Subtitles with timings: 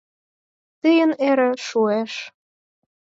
[0.81, 2.13] Тыйын эре «шуэш».